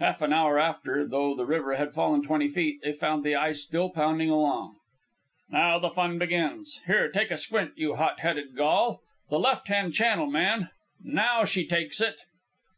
[0.00, 3.62] Half an hour after, though the river had fallen twenty feet, they found the ice
[3.62, 4.76] still pounding along.
[5.48, 6.82] "Now the fun begins.
[6.86, 9.00] Here, take a squint, you hot headed Gaul.
[9.30, 10.68] The left hand channel, man.
[11.02, 12.20] Now she takes it!"